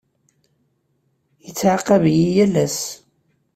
[1.45, 2.79] Yettɛaqab-iyi yal ass.